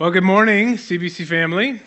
[0.00, 1.82] Well, good morning, CBC family.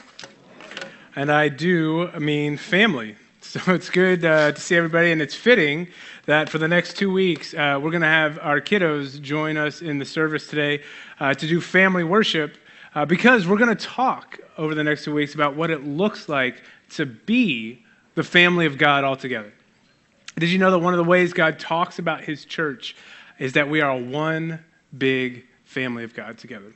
[1.15, 3.15] And I do mean family.
[3.41, 5.87] So it's good uh, to see everybody, and it's fitting
[6.25, 9.81] that for the next two weeks, uh, we're going to have our kiddos join us
[9.81, 10.81] in the service today
[11.19, 12.57] uh, to do family worship
[12.95, 16.29] uh, because we're going to talk over the next two weeks about what it looks
[16.29, 17.83] like to be
[18.15, 19.53] the family of God altogether.
[20.37, 22.95] Did you know that one of the ways God talks about his church
[23.39, 24.63] is that we are one
[24.97, 26.73] big family of God together?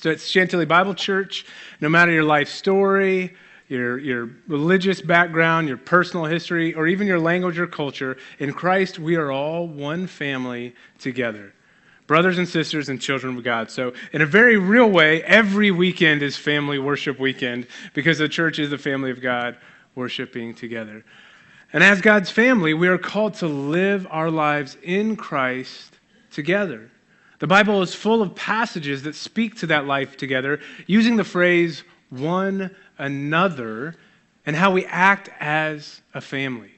[0.00, 1.44] So it's Chantilly Bible Church.
[1.82, 3.36] No matter your life story,
[3.68, 8.98] your, your religious background, your personal history, or even your language or culture, in Christ
[8.98, 11.52] we are all one family together.
[12.06, 13.70] Brothers and sisters and children of God.
[13.70, 18.58] So, in a very real way, every weekend is family worship weekend because the church
[18.58, 19.58] is the family of God
[19.94, 21.04] worshiping together.
[21.74, 26.90] And as God's family, we are called to live our lives in Christ together.
[27.40, 31.82] The Bible is full of passages that speak to that life together using the phrase
[32.10, 33.96] one another
[34.44, 36.72] and how we act as a family.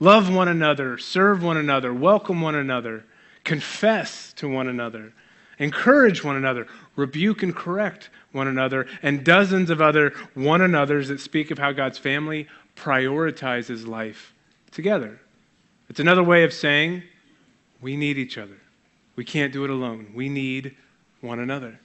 [0.00, 3.04] Love one another, serve one another, welcome one another,
[3.44, 5.12] confess to one another,
[5.60, 11.20] encourage one another, rebuke and correct one another, and dozens of other one another's that
[11.20, 14.34] speak of how God's family prioritizes life
[14.72, 15.20] together.
[15.88, 17.04] It's another way of saying
[17.80, 18.58] we need each other.
[19.16, 20.12] We can't do it alone.
[20.14, 20.76] We need
[21.20, 21.78] one another.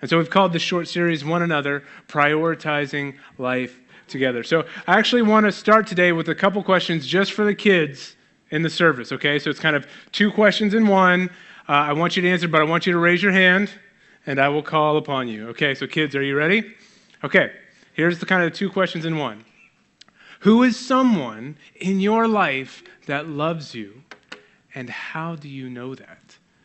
[0.00, 4.42] And so we've called this short series One Another Prioritizing Life Together.
[4.42, 8.16] So I actually want to start today with a couple questions just for the kids
[8.50, 9.38] in the service, okay?
[9.38, 11.30] So it's kind of two questions in one.
[11.68, 13.70] Uh, I want you to answer, but I want you to raise your hand
[14.26, 15.48] and I will call upon you.
[15.48, 16.74] Okay, so kids, are you ready?
[17.24, 17.52] Okay,
[17.92, 19.44] here's the kind of two questions in one.
[20.40, 24.02] Who is someone in your life that loves you,
[24.74, 26.21] and how do you know that?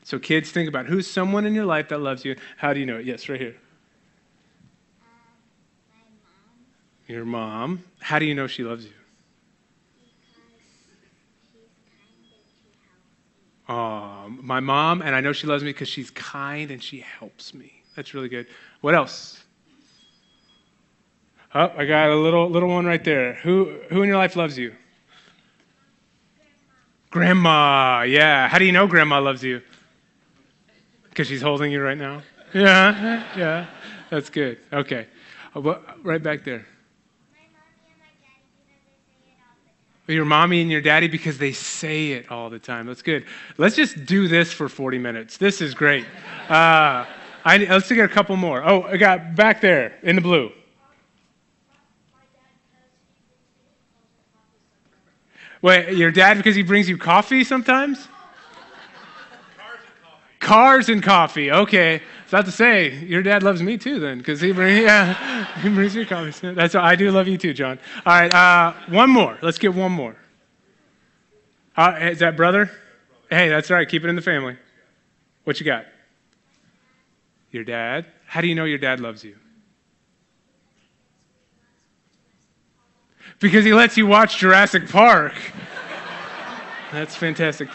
[0.08, 2.38] So, kids, think about who's someone in your life that loves you.
[2.56, 3.06] How do you know it?
[3.06, 3.58] Yes, right here.
[5.02, 5.06] Uh,
[7.08, 7.84] your mom.
[8.00, 8.94] How do you know she loves you?
[13.68, 17.54] Oh, my mom, and I know she loves me because she's kind and she helps
[17.54, 17.84] me.
[17.98, 18.48] That's really good.
[18.80, 19.44] What else?
[21.54, 23.34] Oh, I got a little little one right there.
[23.44, 24.74] Who who in your life loves you?
[27.10, 28.04] Grandma.
[28.04, 28.48] Yeah.
[28.48, 29.62] How do you know grandma loves you?
[31.18, 32.22] Because she's holding you right now?
[32.54, 33.66] Yeah, yeah.
[34.12, 34.60] That's good.
[34.72, 35.08] Okay.
[35.56, 36.64] Uh, right back there.
[40.06, 42.86] Your mommy and your daddy because they say it all the time.
[42.86, 43.26] That's good.
[43.58, 45.38] Let's just do this for 40 minutes.
[45.38, 46.06] This is great.
[46.48, 47.06] Uh,
[47.44, 48.64] I, let's get a couple more.
[48.64, 50.50] Oh, I got back there in the blue.
[55.62, 58.08] Wait, your dad because he brings you coffee sometimes?
[60.48, 61.52] Cars and coffee.
[61.52, 61.96] Okay.
[61.96, 65.46] I was about to say, your dad loves me too then, because he brings, yeah,
[65.62, 66.54] he brings your coffee.
[66.54, 67.78] That's I do love you too, John.
[68.06, 69.38] All right, uh, one more.
[69.42, 70.16] Let's get one more.
[71.76, 72.72] Uh, is that brother?
[73.30, 73.88] Hey, that's all right.
[73.88, 74.56] Keep it in the family.
[75.44, 75.86] What you got?
[77.52, 78.06] Your dad.
[78.26, 79.36] How do you know your dad loves you?
[83.40, 85.34] Because he lets you watch Jurassic Park.
[86.94, 87.68] That's fantastic.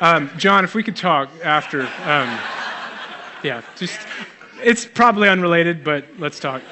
[0.00, 1.82] Um, John, if we could talk after.
[1.82, 2.38] Um,
[3.42, 3.98] yeah, just,
[4.62, 6.62] it's probably unrelated, but let's talk.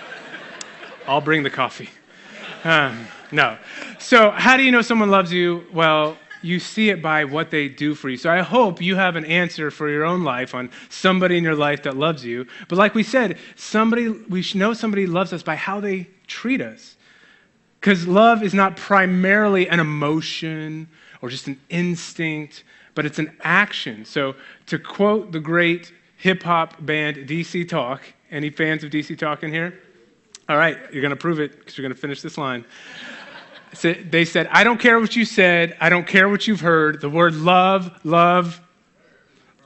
[1.08, 1.88] I'll bring the coffee.
[2.62, 3.58] Um, no.
[3.98, 5.64] So, how do you know someone loves you?
[5.72, 8.16] Well, you see it by what they do for you.
[8.16, 11.56] So I hope you have an answer for your own life on somebody in your
[11.56, 12.46] life that loves you.
[12.68, 16.96] But like we said, somebody we know somebody loves us by how they treat us.
[17.80, 20.88] Cuz love is not primarily an emotion
[21.20, 22.62] or just an instinct
[22.96, 24.04] but it's an action.
[24.04, 24.34] So,
[24.66, 28.02] to quote the great hip hop band DC Talk,
[28.32, 29.78] any fans of DC Talk in here?
[30.48, 32.64] All right, you're going to prove it because you're going to finish this line.
[33.72, 37.00] So they said, I don't care what you said, I don't care what you've heard.
[37.02, 38.58] The word love, love,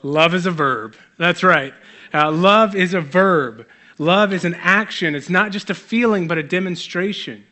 [0.03, 0.97] love is a verb.
[1.17, 1.73] That's right.
[2.13, 3.65] Uh, love is a verb.
[3.99, 5.15] Love is an action.
[5.15, 7.45] It's not just a feeling, but a demonstration.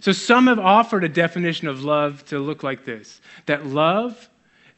[0.00, 4.28] So some have offered a definition of love to look like this that love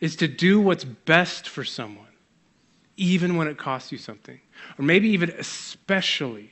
[0.00, 2.06] is to do what's best for someone,
[2.96, 4.40] even when it costs you something,
[4.78, 6.50] or maybe even especially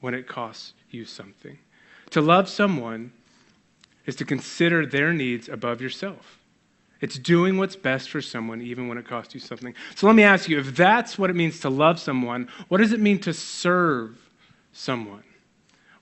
[0.00, 1.58] when it costs you something.
[2.10, 3.12] To love someone
[4.06, 6.38] is to consider their needs above yourself.
[7.00, 9.74] It's doing what's best for someone, even when it costs you something.
[9.94, 12.92] So let me ask you if that's what it means to love someone, what does
[12.92, 14.18] it mean to serve
[14.72, 15.22] someone?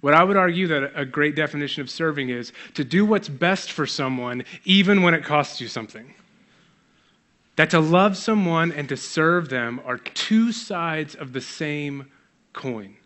[0.01, 3.73] What I would argue that a great definition of serving is to do what's best
[3.73, 6.15] for someone, even when it costs you something.
[7.59, 12.07] That to love someone and to serve them are two sides of the same
[12.53, 12.97] coin.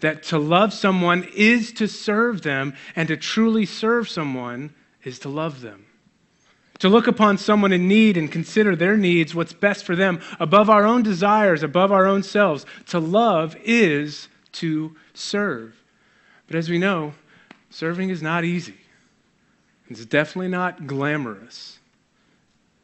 [0.00, 4.74] that to love someone is to serve them, and to truly serve someone
[5.04, 5.86] is to love them.
[6.80, 10.68] To look upon someone in need and consider their needs, what's best for them, above
[10.68, 12.66] our own desires, above our own selves.
[12.86, 15.80] To love is to serve.
[16.48, 17.14] But as we know,
[17.70, 18.80] serving is not easy.
[19.88, 21.75] It's definitely not glamorous.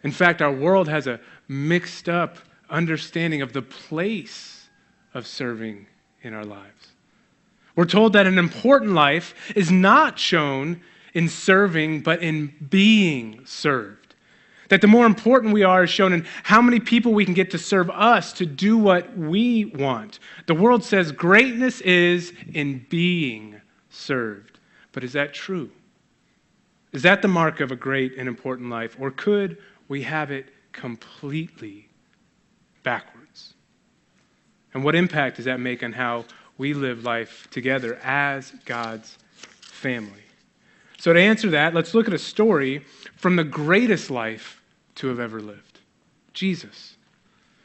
[0.02, 2.38] In fact, our world has a mixed up
[2.68, 4.68] understanding of the place
[5.14, 5.86] of serving
[6.22, 6.92] in our lives.
[7.76, 10.80] We're told that an important life is not shown
[11.14, 14.14] in serving, but in being served.
[14.68, 17.50] That the more important we are is shown in how many people we can get
[17.50, 20.18] to serve us to do what we want.
[20.46, 23.60] The world says greatness is in being
[23.90, 24.58] served.
[24.92, 25.70] But is that true?
[26.92, 28.96] Is that the mark of a great and important life?
[28.98, 29.58] Or could
[29.92, 31.86] we have it completely
[32.82, 33.52] backwards?
[34.72, 36.24] And what impact does that make on how
[36.56, 39.18] we live life together as God's
[39.60, 40.24] family?
[40.98, 42.86] So, to answer that, let's look at a story
[43.16, 44.62] from the greatest life
[44.94, 45.80] to have ever lived
[46.32, 46.96] Jesus.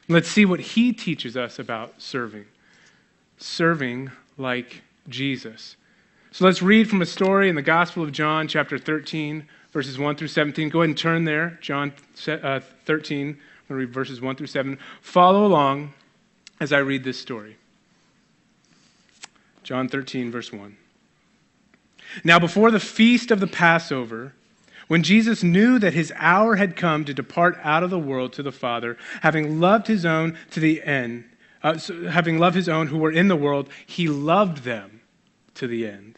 [0.09, 2.45] Let's see what he teaches us about serving.
[3.38, 5.77] Serving like Jesus.
[6.31, 10.15] So let's read from a story in the Gospel of John, chapter 13, verses 1
[10.15, 10.69] through 17.
[10.69, 11.93] Go ahead and turn there, John
[12.27, 13.27] uh, 13.
[13.27, 14.77] I'm going to read verses 1 through 7.
[15.01, 15.93] Follow along
[16.59, 17.57] as I read this story.
[19.63, 20.77] John 13, verse 1.
[22.23, 24.33] Now, before the feast of the Passover,
[24.87, 28.43] when Jesus knew that his hour had come to depart out of the world to
[28.43, 31.25] the Father, having loved his own to the end,
[31.63, 35.01] uh, so having loved his own who were in the world, he loved them
[35.55, 36.17] to the end.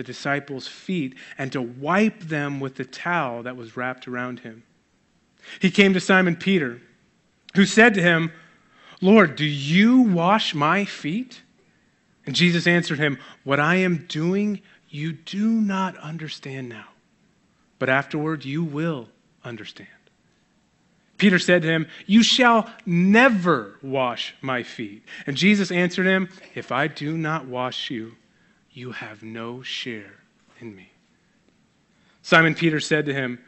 [0.00, 4.62] the disciples' feet and to wipe them with the towel that was wrapped around him.
[5.60, 6.80] He came to Simon Peter,
[7.54, 8.32] who said to him,
[9.02, 11.42] Lord, do you wash my feet?
[12.24, 16.88] And Jesus answered him, What I am doing, you do not understand now,
[17.78, 19.06] but afterward you will
[19.44, 19.88] understand.
[21.18, 25.02] Peter said to him, You shall never wash my feet.
[25.26, 28.16] And Jesus answered him, If I do not wash you,
[28.80, 30.14] you have no share
[30.58, 30.90] in me.
[32.22, 33.38] Simon Peter said to him,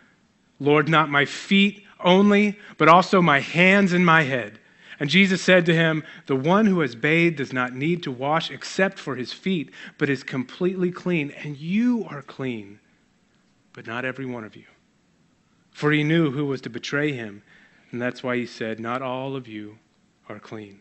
[0.60, 4.60] Lord, not my feet only, but also my hands and my head.
[5.00, 8.50] And Jesus said to him, The one who has bathed does not need to wash
[8.50, 11.30] except for his feet, but is completely clean.
[11.30, 12.78] And you are clean,
[13.72, 14.66] but not every one of you.
[15.72, 17.42] For he knew who was to betray him,
[17.90, 19.78] and that's why he said, Not all of you
[20.28, 20.80] are clean.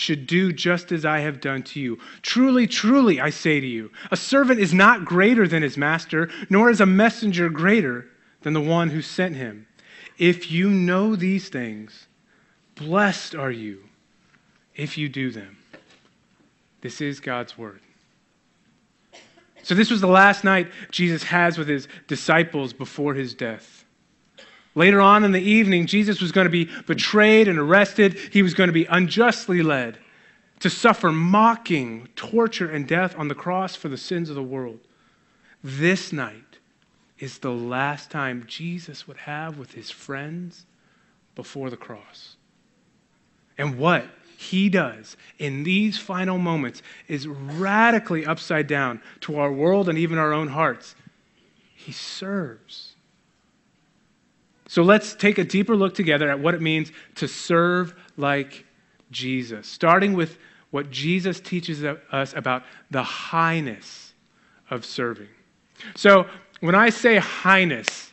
[0.00, 1.98] should do just as I have done to you.
[2.22, 6.70] Truly, truly, I say to you, a servant is not greater than his master, nor
[6.70, 8.06] is a messenger greater
[8.40, 9.66] than the one who sent him.
[10.18, 12.06] If you know these things,
[12.74, 13.84] blessed are you
[14.74, 15.58] if you do them.
[16.80, 17.80] This is God's word.
[19.62, 23.79] So, this was the last night Jesus has with his disciples before his death.
[24.80, 28.18] Later on in the evening, Jesus was going to be betrayed and arrested.
[28.32, 29.98] He was going to be unjustly led
[30.60, 34.80] to suffer mocking, torture, and death on the cross for the sins of the world.
[35.62, 36.60] This night,
[37.18, 40.64] is the last time Jesus would have with his friends
[41.34, 42.36] before the cross.
[43.58, 44.06] And what
[44.38, 50.16] he does in these final moments is radically upside down to our world and even
[50.16, 50.94] our own hearts.
[51.74, 52.94] He serves.
[54.70, 58.64] So let's take a deeper look together at what it means to serve like
[59.10, 60.38] Jesus, starting with
[60.70, 64.12] what Jesus teaches us about the highness
[64.70, 65.26] of serving.
[65.96, 66.24] So,
[66.60, 68.12] when I say highness,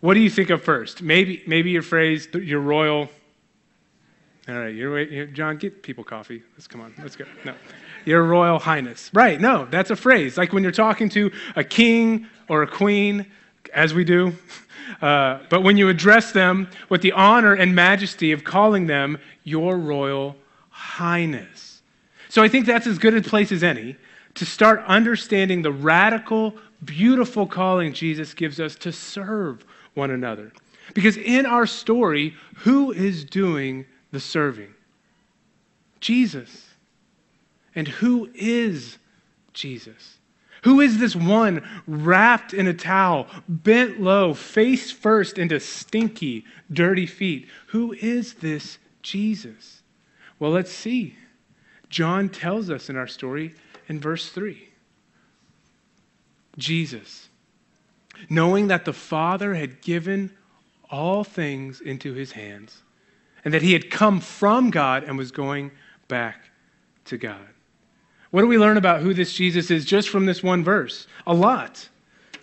[0.00, 1.02] what do you think of first?
[1.02, 3.10] Maybe, maybe your phrase, your royal.
[4.48, 6.42] All right, you're, John, get people coffee.
[6.54, 6.94] Let's come on.
[7.02, 7.26] Let's go.
[7.44, 7.54] No.
[8.06, 9.10] Your Royal Highness.
[9.12, 10.38] Right, no, that's a phrase.
[10.38, 13.26] Like when you're talking to a king or a queen,
[13.72, 14.32] as we do.
[15.00, 19.76] Uh, but when you address them with the honor and majesty of calling them Your
[19.76, 20.36] Royal
[20.70, 21.82] Highness.
[22.28, 23.96] So I think that's as good a place as any
[24.34, 29.64] to start understanding the radical, beautiful calling Jesus gives us to serve
[29.94, 30.52] one another.
[30.94, 34.74] Because in our story, who is doing the serving?
[36.00, 36.66] Jesus.
[37.74, 38.98] And who is
[39.52, 40.18] Jesus?
[40.62, 47.06] Who is this one wrapped in a towel, bent low, face first into stinky, dirty
[47.06, 47.48] feet?
[47.68, 49.82] Who is this Jesus?
[50.38, 51.16] Well, let's see.
[51.88, 53.54] John tells us in our story
[53.88, 54.68] in verse 3.
[56.58, 57.28] Jesus,
[58.28, 60.30] knowing that the Father had given
[60.90, 62.82] all things into his hands,
[63.44, 65.70] and that he had come from God and was going
[66.08, 66.50] back
[67.06, 67.48] to God.
[68.30, 71.06] What do we learn about who this Jesus is just from this one verse?
[71.26, 71.88] A lot.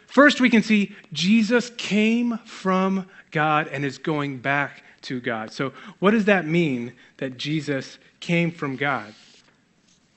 [0.08, 5.52] First, we can see Jesus came from God and is going back to God.
[5.52, 9.14] So, what does that mean that Jesus came from God?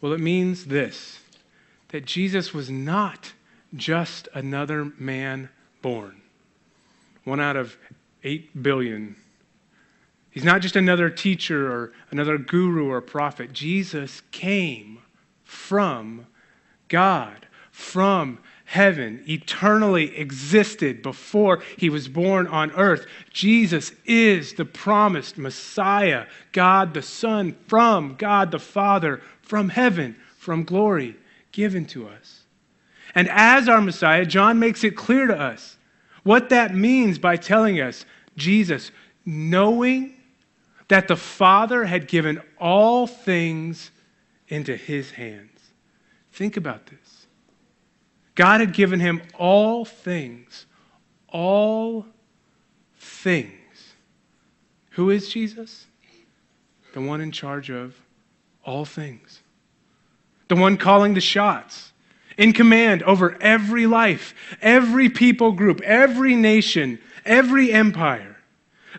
[0.01, 1.21] Well, it means this
[1.89, 3.33] that Jesus was not
[3.75, 5.49] just another man
[5.83, 6.21] born,
[7.25, 7.77] one out of
[8.23, 9.17] eight billion.
[10.31, 13.53] He's not just another teacher or another guru or prophet.
[13.53, 15.01] Jesus came
[15.51, 16.27] from
[16.87, 23.05] God, from heaven, eternally existed before he was born on earth.
[23.33, 30.63] Jesus is the promised Messiah, God the Son, from God the Father, from heaven, from
[30.63, 31.17] glory,
[31.51, 32.43] given to us.
[33.17, 35.79] And as our Messiah, John makes it clear to us
[36.23, 38.05] what that means by telling us
[38.37, 38.93] Jesus,
[39.27, 40.15] knowing
[40.87, 43.91] that the Father had given all things
[44.51, 45.59] into his hands.
[46.33, 47.27] Think about this.
[48.35, 50.67] God had given him all things,
[51.29, 52.07] all
[52.97, 53.95] things.
[54.91, 55.87] Who is Jesus?
[56.93, 57.95] The one in charge of
[58.65, 59.41] all things,
[60.49, 61.93] the one calling the shots,
[62.37, 68.37] in command over every life, every people group, every nation, every empire,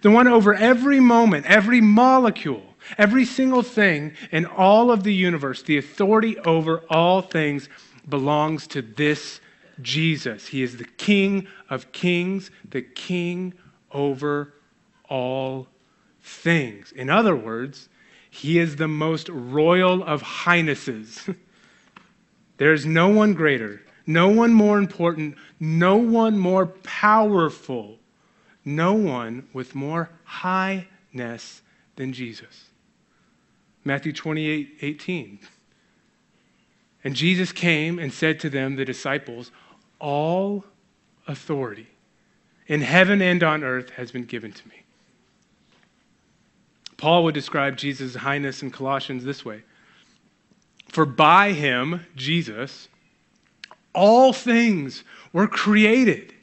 [0.02, 5.62] the one over every moment, every molecule Every single thing in all of the universe,
[5.62, 7.70] the authority over all things
[8.08, 9.40] belongs to this
[9.82, 10.48] Jesus.
[10.48, 13.54] He is the King of kings, the King
[13.92, 14.54] over
[15.10, 15.68] all
[16.22, 16.92] things.
[16.92, 17.90] In other words,
[18.30, 21.30] he is the most royal of highnesses.
[22.58, 27.98] There's no one greater, no one more important, no one more powerful,
[28.64, 31.62] no one with more highness
[31.96, 32.71] than Jesus.
[33.84, 35.40] Matthew 28 18.
[37.04, 39.52] And Jesus came and said to them, the disciples,
[40.00, 40.66] All
[41.28, 41.88] authority
[42.68, 44.84] in heaven and on earth has been given to me.
[46.98, 49.64] Paul would describe Jesus' highness in Colossians this way
[50.90, 52.88] For by him, Jesus,
[53.94, 56.34] all things were created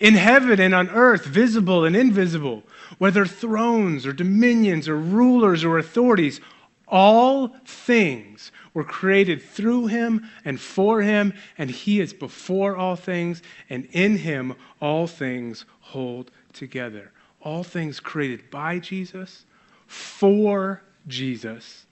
[0.00, 2.62] in heaven and on earth, visible and invisible,
[2.98, 6.40] whether thrones or dominions or rulers or authorities.
[6.86, 13.42] All things were created through him and for him, and he is before all things,
[13.70, 17.12] and in him all things hold together.
[17.40, 19.46] All things created by Jesus,
[19.86, 21.86] for Jesus,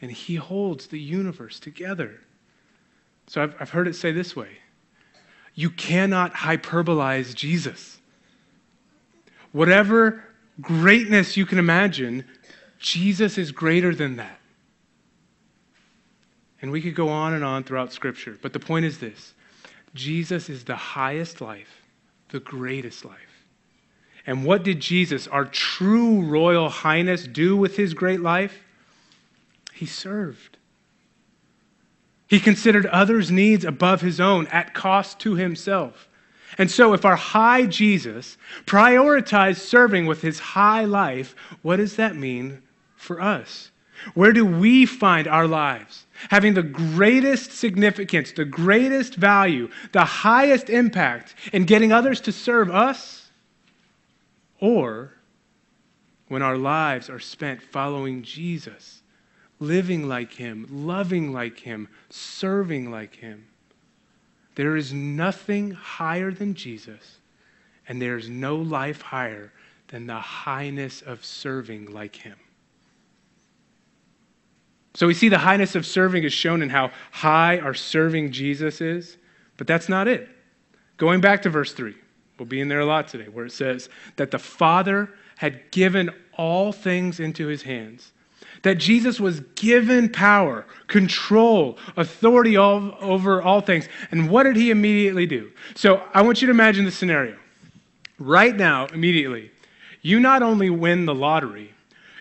[0.00, 2.20] and he holds the universe together.
[3.26, 4.58] So I've, I've heard it say this way
[5.54, 7.98] you cannot hyperbolize Jesus.
[9.52, 10.22] Whatever
[10.60, 12.24] greatness you can imagine,
[12.78, 14.38] Jesus is greater than that.
[16.62, 18.38] And we could go on and on throughout Scripture.
[18.40, 19.34] But the point is this
[19.94, 21.82] Jesus is the highest life,
[22.30, 23.44] the greatest life.
[24.26, 28.64] And what did Jesus, our true royal highness, do with his great life?
[29.72, 30.56] He served.
[32.26, 36.08] He considered others' needs above his own at cost to himself.
[36.58, 42.16] And so, if our high Jesus prioritized serving with his high life, what does that
[42.16, 42.62] mean
[42.96, 43.70] for us?
[44.14, 50.70] Where do we find our lives having the greatest significance, the greatest value, the highest
[50.70, 53.30] impact in getting others to serve us?
[54.60, 55.12] Or
[56.28, 59.02] when our lives are spent following Jesus,
[59.60, 63.46] living like Him, loving like Him, serving like Him?
[64.54, 67.18] There is nothing higher than Jesus,
[67.88, 69.52] and there is no life higher
[69.88, 72.36] than the highness of serving like Him.
[74.96, 78.80] So we see the highness of serving is shown in how high our serving Jesus
[78.80, 79.18] is,
[79.58, 80.26] but that's not it.
[80.96, 81.94] Going back to verse 3,
[82.38, 86.08] we'll be in there a lot today, where it says that the Father had given
[86.38, 88.12] all things into his hands.
[88.62, 93.90] That Jesus was given power, control, authority all, over all things.
[94.12, 95.52] And what did he immediately do?
[95.74, 97.36] So I want you to imagine the scenario.
[98.18, 99.50] Right now, immediately,
[100.00, 101.74] you not only win the lottery,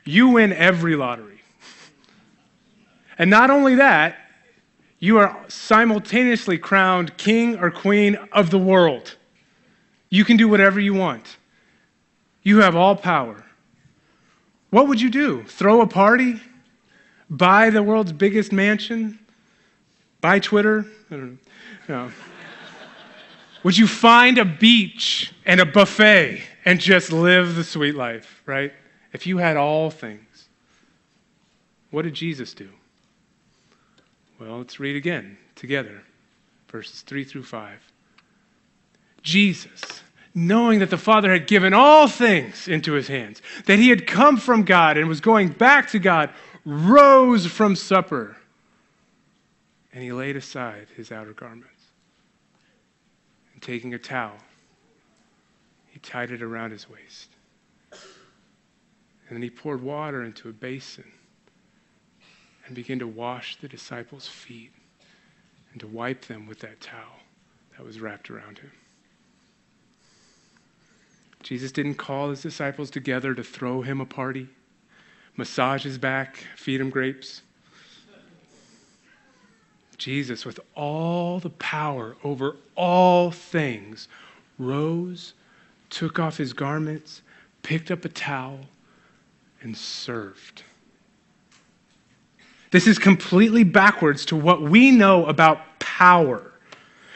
[0.03, 1.34] you win every lottery.
[3.17, 4.17] And not only that,
[4.99, 9.15] you are simultaneously crowned king or queen of the world.
[10.09, 11.37] You can do whatever you want.
[12.43, 13.43] You have all power.
[14.69, 15.43] What would you do?
[15.43, 16.41] Throw a party?
[17.29, 19.19] Buy the world's biggest mansion?
[20.21, 20.85] Buy Twitter?
[21.09, 21.39] I don't
[21.87, 22.05] know.
[22.07, 22.11] No.
[23.63, 28.73] would you find a beach and a buffet and just live the sweet life, right?
[29.13, 30.49] If you had all things.
[31.91, 32.69] What did Jesus do?
[34.39, 36.03] Well, let's read again together,
[36.67, 37.91] verses 3 through 5.
[39.21, 40.01] Jesus,
[40.33, 44.37] knowing that the Father had given all things into his hands, that he had come
[44.37, 46.31] from God and was going back to God,
[46.65, 48.35] rose from supper,
[49.93, 51.69] and he laid aside his outer garments.
[53.53, 54.35] And taking a towel,
[55.87, 57.29] he tied it around his waist.
[57.91, 61.05] And then he poured water into a basin
[62.65, 64.71] and began to wash the disciples' feet
[65.71, 67.19] and to wipe them with that towel
[67.77, 68.71] that was wrapped around him.
[71.43, 74.47] Jesus didn't call his disciples together to throw him a party,
[75.37, 77.43] massage his back, feed him grapes.
[79.97, 84.07] Jesus, with all the power over all things,
[84.57, 85.33] rose,
[85.89, 87.21] took off his garments,
[87.61, 88.61] picked up a towel,
[89.61, 90.63] and served.
[92.71, 96.51] This is completely backwards to what we know about power.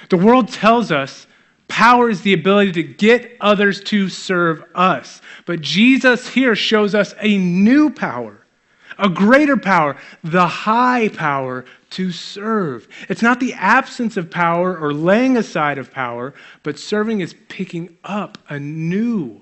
[0.10, 1.28] The world tells us
[1.68, 5.22] power is the ability to get others to serve us.
[5.46, 8.46] But Jesus here shows us a new power,
[8.98, 12.88] a greater power, the high power to serve.
[13.08, 17.98] It's not the absence of power or laying aside of power, but serving is picking
[18.04, 19.42] up a new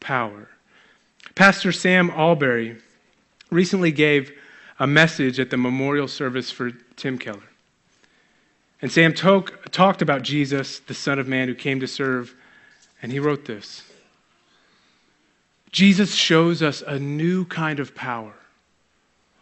[0.00, 0.48] power.
[1.34, 2.80] Pastor Sam Allberry
[3.50, 4.32] recently gave
[4.78, 7.40] a message at the memorial service for Tim Keller.
[8.82, 12.34] And Sam talk, talked about Jesus, the Son of Man who came to serve,
[13.02, 13.82] and he wrote this
[15.72, 18.34] Jesus shows us a new kind of power,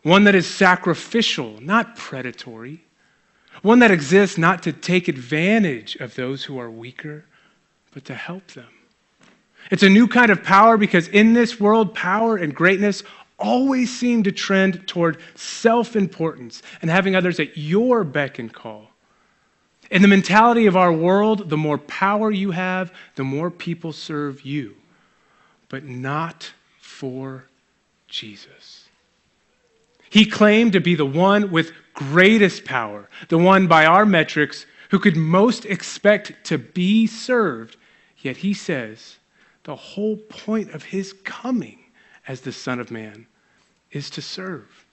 [0.02, 2.84] one that is sacrificial, not predatory,
[3.62, 7.24] one that exists not to take advantage of those who are weaker,
[7.92, 8.66] but to help them.
[9.70, 13.02] It's a new kind of power because in this world, power and greatness
[13.38, 18.90] always seem to trend toward self importance and having others at your beck and call.
[19.90, 24.42] In the mentality of our world, the more power you have, the more people serve
[24.42, 24.74] you,
[25.68, 27.44] but not for
[28.08, 28.88] Jesus.
[30.10, 34.98] He claimed to be the one with greatest power, the one by our metrics who
[34.98, 37.76] could most expect to be served.
[38.18, 39.16] Yet he says
[39.64, 41.83] the whole point of his coming
[42.26, 43.26] as the Son of Man
[43.92, 44.86] is to serve.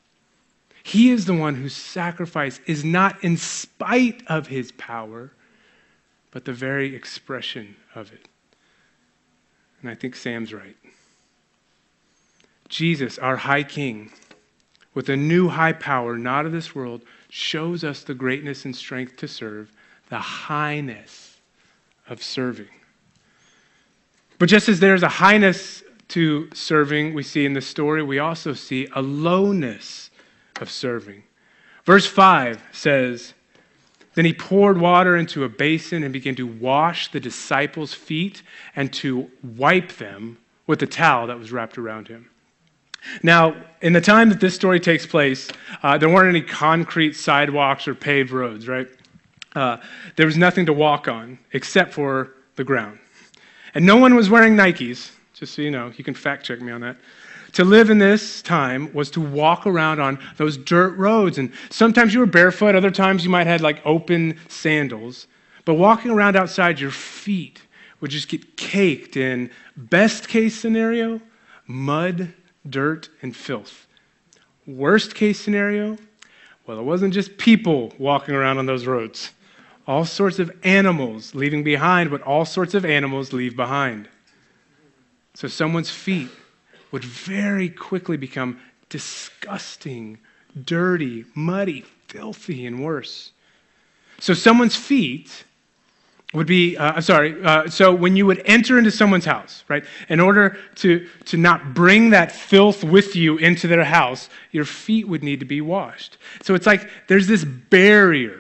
[0.83, 5.31] He is the one whose sacrifice is not in spite of his power,
[6.31, 8.27] but the very expression of it.
[9.81, 10.75] And I think Sam's right.
[12.69, 14.11] Jesus, our high king,
[14.93, 19.17] with a new high power, not of this world, shows us the greatness and strength
[19.17, 19.71] to serve,
[20.09, 21.37] the highness
[22.07, 22.67] of serving.
[24.37, 28.53] But just as there's a highness to serving, we see in the story, we also
[28.53, 30.11] see a lowness
[30.59, 31.23] of serving.
[31.85, 33.33] Verse 5 says,
[34.13, 38.43] Then he poured water into a basin and began to wash the disciples' feet
[38.75, 42.29] and to wipe them with the towel that was wrapped around him.
[43.23, 45.49] Now, in the time that this story takes place,
[45.81, 48.87] uh, there weren't any concrete sidewalks or paved roads, right?
[49.55, 49.77] Uh,
[50.15, 52.99] there was nothing to walk on except for the ground.
[53.73, 55.91] And no one was wearing Nikes, just so you know.
[55.97, 56.97] You can fact check me on that.
[57.53, 61.39] To live in this time was to walk around on those dirt roads.
[61.39, 65.25] And sometimes you were barefoot, other times you might have like open sandals.
[65.65, 67.59] But walking around outside, your feet
[68.01, 71.19] would just get caked in, best case scenario,
[71.65, 72.31] mud,
[72.69, 73.87] dirt, and filth.
[74.67, 75.97] Worst case scenario,
[76.67, 79.31] well, it wasn't just people walking around on those roads.
[79.87, 84.07] All sorts of animals leaving behind what all sorts of animals leave behind.
[85.33, 86.29] So someone's feet
[86.91, 90.19] would very quickly become disgusting,
[90.65, 93.31] dirty, muddy, filthy, and worse.
[94.19, 95.45] So someone's feet
[96.33, 99.83] would be, uh, I'm sorry, uh, so when you would enter into someone's house, right,
[100.07, 105.07] in order to, to not bring that filth with you into their house, your feet
[105.07, 106.17] would need to be washed.
[106.41, 108.39] So it's like there's this barrier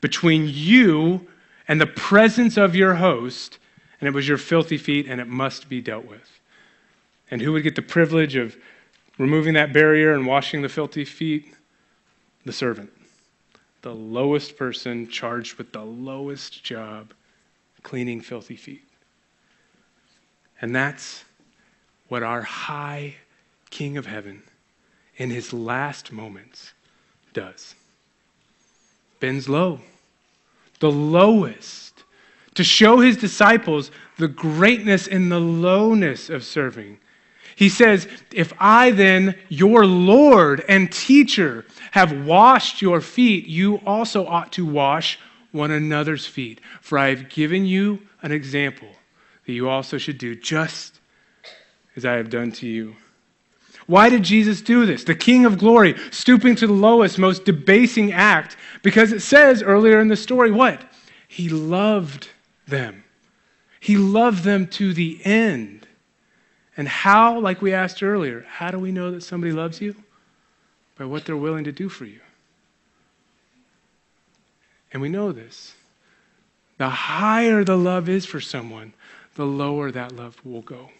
[0.00, 1.26] between you
[1.68, 3.58] and the presence of your host,
[4.00, 6.40] and it was your filthy feet, and it must be dealt with.
[7.30, 8.56] And who would get the privilege of
[9.18, 11.54] removing that barrier and washing the filthy feet?
[12.44, 12.92] The servant,
[13.82, 17.12] the lowest person charged with the lowest job,
[17.82, 18.84] cleaning filthy feet.
[20.60, 21.24] And that's
[22.08, 23.16] what our high
[23.70, 24.42] King of heaven,
[25.16, 26.72] in his last moments,
[27.32, 27.74] does.
[29.20, 29.80] Bends low,
[30.78, 31.95] the lowest,
[32.56, 36.98] to show his disciples the greatness and the lowness of serving
[37.56, 44.26] he says, If I then, your Lord and teacher, have washed your feet, you also
[44.26, 45.18] ought to wash
[45.52, 46.60] one another's feet.
[46.82, 48.90] For I have given you an example
[49.46, 51.00] that you also should do just
[51.96, 52.94] as I have done to you.
[53.86, 55.04] Why did Jesus do this?
[55.04, 60.00] The King of glory, stooping to the lowest, most debasing act, because it says earlier
[60.00, 60.84] in the story what?
[61.26, 62.28] He loved
[62.66, 63.04] them.
[63.80, 65.86] He loved them to the end.
[66.76, 69.94] And how, like we asked earlier, how do we know that somebody loves you?
[70.98, 72.20] By what they're willing to do for you.
[74.92, 75.74] And we know this.
[76.78, 78.92] The higher the love is for someone,
[79.34, 80.90] the lower that love will go.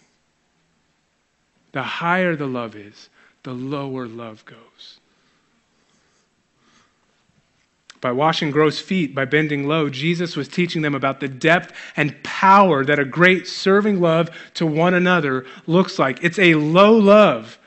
[1.72, 3.10] The higher the love is,
[3.42, 4.98] the lower love goes.
[8.00, 12.22] By washing gross feet, by bending low, Jesus was teaching them about the depth and
[12.22, 16.22] power that a great serving love to one another looks like.
[16.22, 17.58] It's a low love.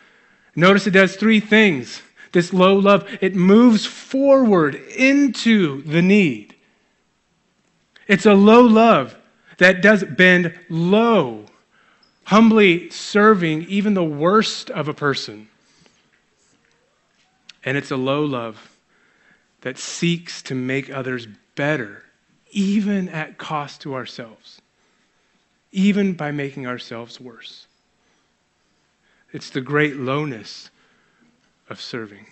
[0.55, 2.01] Notice it does three things.
[2.31, 6.55] This low love, it moves forward into the need.
[8.07, 9.17] It's a low love
[9.57, 11.45] that does bend low,
[12.25, 15.47] humbly serving even the worst of a person.
[17.65, 18.68] And it's a low love
[19.62, 22.04] that seeks to make others better,
[22.52, 24.62] even at cost to ourselves,
[25.72, 27.67] even by making ourselves worse.
[29.32, 30.69] It's the great lowness
[31.69, 32.26] of serving.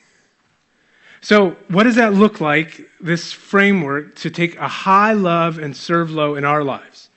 [1.22, 6.12] So, what does that look like, this framework to take a high love and serve
[6.12, 7.10] low in our lives?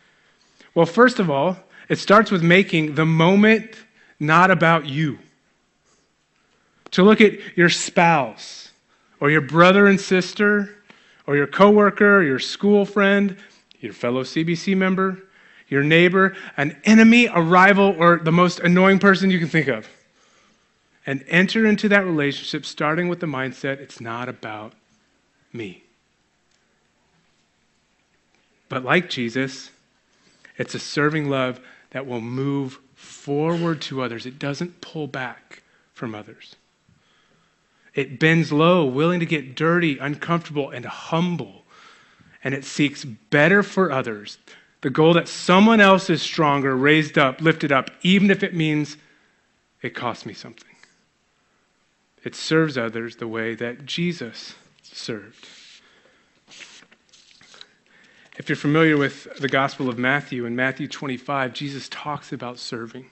[0.75, 3.77] Well, first of all, it starts with making the moment
[4.19, 5.19] not about you.
[6.93, 8.70] To look at your spouse,
[9.21, 10.77] or your brother and sister,
[11.27, 13.37] or your coworker, or your school friend,
[13.81, 15.23] your fellow CBC member,
[15.69, 19.89] your neighbor, an enemy, a rival, or the most annoying person you can think of.
[21.07, 24.75] And enter into that relationship starting with the mindset it's not about
[25.53, 25.85] me.
[28.69, 29.71] But like Jesus,
[30.57, 34.27] it's a serving love that will move forward to others.
[34.27, 35.63] It doesn't pull back
[35.95, 36.55] from others.
[37.95, 41.65] It bends low, willing to get dirty, uncomfortable, and humble.
[42.45, 44.39] And it seeks better for others.
[44.83, 48.97] The goal that someone else is stronger, raised up, lifted up, even if it means
[49.83, 50.67] it costs me something.
[52.25, 55.47] It serves others the way that Jesus served.
[58.37, 63.11] If you're familiar with the Gospel of Matthew, in Matthew 25, Jesus talks about serving.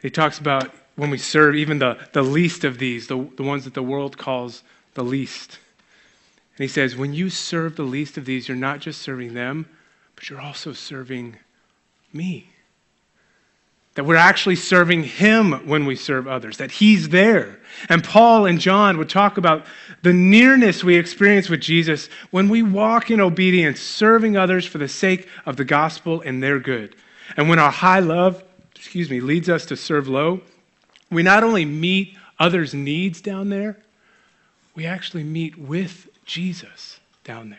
[0.00, 3.64] He talks about when we serve even the, the least of these, the, the ones
[3.64, 4.62] that the world calls
[4.94, 5.58] the least.
[6.56, 9.68] And he says, when you serve the least of these, you're not just serving them,
[10.14, 11.36] but you're also serving
[12.12, 12.48] me.
[13.94, 17.60] That we're actually serving him when we serve others, that he's there.
[17.88, 19.66] And Paul and John would talk about
[20.02, 24.88] the nearness we experience with Jesus when we walk in obedience, serving others for the
[24.88, 26.94] sake of the gospel and their good.
[27.36, 28.42] And when our high love,
[28.74, 30.40] excuse me, leads us to serve low,
[31.10, 33.78] we not only meet others' needs down there,
[34.74, 37.58] we actually meet with Jesus down there.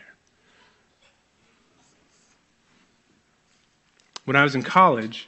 [4.24, 5.26] When I was in college,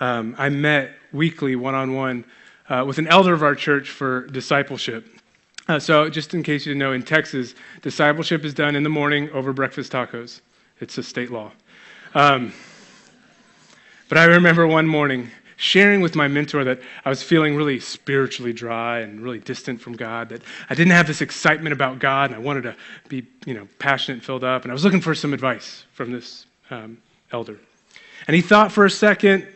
[0.00, 2.24] um, I met weekly one on one
[2.84, 5.06] with an elder of our church for discipleship.
[5.68, 8.88] Uh, so, just in case you didn't know, in Texas, discipleship is done in the
[8.88, 10.40] morning over breakfast tacos.
[10.80, 11.52] It's a state law.
[12.14, 12.52] Um,
[14.08, 15.30] but I remember one morning
[15.60, 19.94] sharing with my mentor that I was feeling really spiritually dry and really distant from
[19.94, 22.76] God, that I didn't have this excitement about God, and I wanted to
[23.08, 24.62] be, you know, passionate and filled up.
[24.62, 26.96] And I was looking for some advice from this um,
[27.30, 27.58] elder.
[28.26, 29.46] And he thought for a second,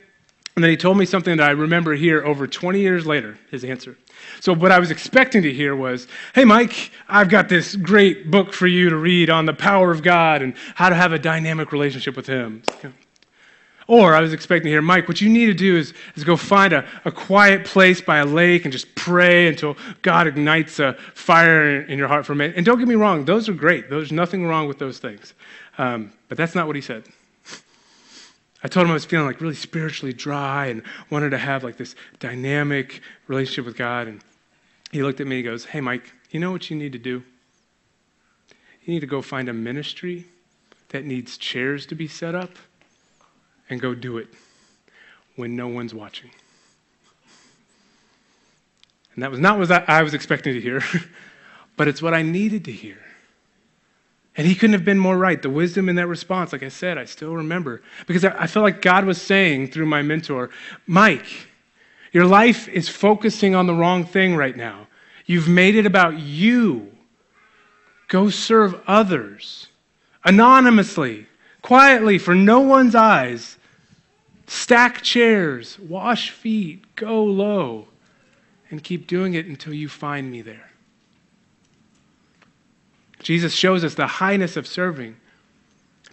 [0.57, 3.65] And then he told me something that I remember here over 20 years later, his
[3.65, 3.97] answer.
[4.41, 8.53] So, what I was expecting to hear was, Hey, Mike, I've got this great book
[8.53, 11.73] for you to read on the power of God and how to have a dynamic
[11.73, 12.63] relationship with Him.
[13.87, 16.37] Or I was expecting to hear, Mike, what you need to do is, is go
[16.37, 20.95] find a, a quiet place by a lake and just pray until God ignites a
[21.15, 22.53] fire in, in your heart for me.
[22.57, 23.91] And don't get me wrong, those are great.
[23.91, 25.35] There's nothing wrong with those things.
[25.77, 27.05] Um, but that's not what he said.
[28.63, 31.77] I told him I was feeling like really spiritually dry and wanted to have like
[31.77, 34.09] this dynamic relationship with God.
[34.09, 34.23] And
[34.91, 36.99] he looked at me and he goes, Hey, Mike, you know what you need to
[36.99, 37.23] do?
[38.85, 40.25] You need to go find a ministry
[40.89, 42.53] that needs chairs to be set up
[43.71, 44.29] and go do it
[45.37, 46.31] when no one's watching.
[49.15, 50.83] And that was not what I was expecting to hear,
[51.77, 52.99] but it's what I needed to hear.
[54.37, 55.41] And he couldn't have been more right.
[55.41, 57.83] The wisdom in that response, like I said, I still remember.
[58.07, 60.51] Because I felt like God was saying through my mentor,
[60.89, 61.27] Mike,
[62.13, 64.89] your life is focusing on the wrong thing right now.
[65.27, 66.91] You've made it about you.
[68.09, 69.69] Go serve others
[70.25, 71.27] anonymously,
[71.65, 73.57] quietly, for no one's eyes.
[74.47, 77.89] Stack chairs, wash feet, go low,
[78.71, 80.71] and keep doing it until you find me there.
[83.21, 85.17] Jesus shows us the highness of serving,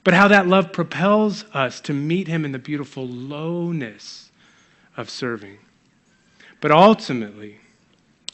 [0.05, 4.31] but how that love propels us to meet him in the beautiful lowness
[4.95, 5.57] of serving.
[6.61, 7.57] But ultimately,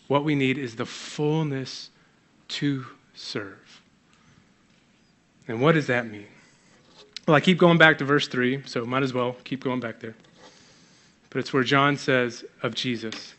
[0.08, 1.90] what we need is the fullness
[2.50, 3.82] to serve.
[5.48, 6.28] And what does that mean?
[7.28, 10.00] Well, I keep going back to verse 3, so might as well keep going back
[10.00, 10.16] there.
[11.30, 13.36] But it's where John says of Jesus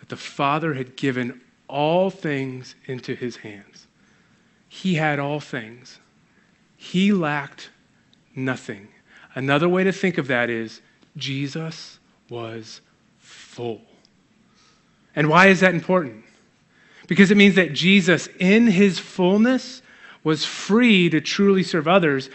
[0.00, 3.86] that the Father had given all things into his hands.
[4.68, 6.00] He had all things.
[6.76, 7.70] He lacked
[8.34, 8.88] nothing.
[9.36, 10.80] Another way to think of that is
[11.16, 12.80] Jesus was
[13.18, 13.80] full.
[15.14, 16.24] And why is that important?
[17.06, 19.82] Because it means that Jesus, in his fullness,
[20.24, 22.28] was free to truly serve others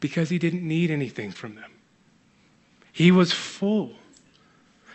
[0.00, 1.70] because he didn't need anything from them.
[2.92, 3.92] He was full.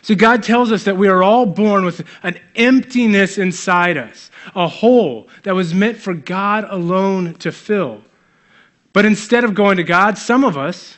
[0.02, 4.68] So God tells us that we are all born with an emptiness inside us, a
[4.68, 8.02] hole that was meant for God alone to fill.
[8.94, 10.98] But instead of going to God, some of us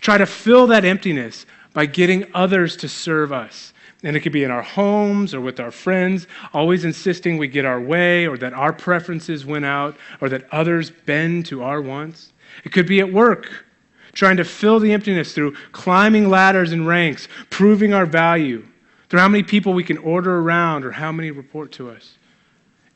[0.00, 3.72] try to fill that emptiness by getting others to serve us.
[4.02, 7.64] And it could be in our homes or with our friends, always insisting we get
[7.64, 12.31] our way or that our preferences win out or that others bend to our wants.
[12.64, 13.50] It could be at work
[14.12, 18.66] trying to fill the emptiness through climbing ladders and ranks, proving our value,
[19.08, 22.16] through how many people we can order around or how many report to us.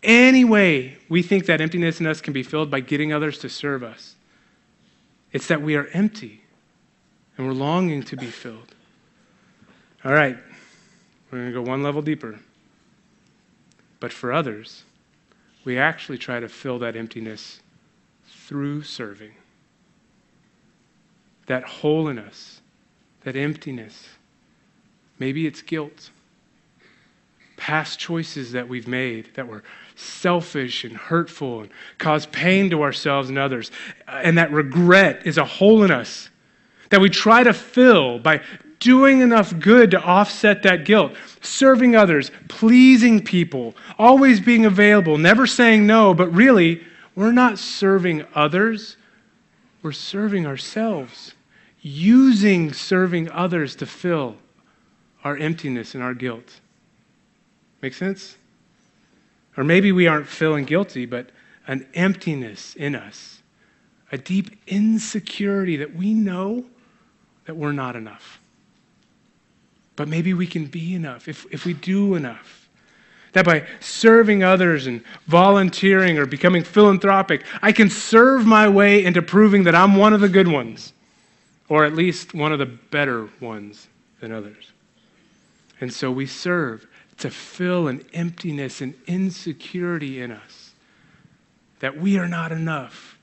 [0.02, 3.48] Any way we think that emptiness in us can be filled by getting others to
[3.48, 4.14] serve us,
[5.32, 6.42] it's that we are empty
[7.36, 8.74] and we're longing to be filled.
[10.04, 10.38] All right,
[11.30, 12.38] we're going to go one level deeper.
[13.98, 14.84] But for others,
[15.64, 17.60] we actually try to fill that emptiness
[18.26, 19.32] through serving
[21.46, 22.60] that hole in us,
[23.22, 24.08] that emptiness.
[25.18, 26.10] Maybe it's guilt.
[27.56, 29.62] Past choices that we've made that were
[29.94, 33.70] selfish and hurtful and cause pain to ourselves and others.
[34.06, 36.28] And that regret is a hole in us
[36.90, 38.42] that we try to fill by
[38.78, 45.46] doing enough good to offset that guilt, serving others, pleasing people, always being available, never
[45.46, 48.96] saying no, but really, we're not serving others,
[49.86, 51.34] we're serving ourselves
[51.80, 54.34] using serving others to fill
[55.22, 56.58] our emptiness and our guilt.
[57.82, 58.36] Make sense?
[59.56, 61.30] Or maybe we aren't feeling guilty, but
[61.68, 63.42] an emptiness in us,
[64.10, 66.64] a deep insecurity that we know
[67.44, 68.40] that we're not enough.
[69.94, 72.65] But maybe we can be enough if, if we do enough.
[73.36, 79.20] That by serving others and volunteering or becoming philanthropic, I can serve my way into
[79.20, 80.94] proving that I'm one of the good ones
[81.68, 83.88] or at least one of the better ones
[84.20, 84.72] than others.
[85.82, 86.86] And so we serve
[87.18, 90.72] to fill an emptiness and insecurity in us
[91.80, 93.18] that we are not enough.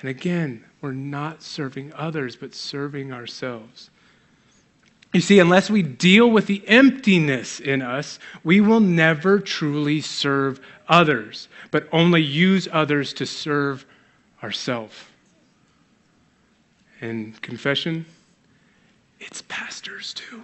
[0.00, 3.90] And again, we're not serving others, but serving ourselves.
[5.14, 10.60] You see, unless we deal with the emptiness in us, we will never truly serve
[10.88, 13.86] others, but only use others to serve
[14.42, 14.94] ourselves
[17.04, 18.06] and confession,
[19.20, 20.42] it's pastors too.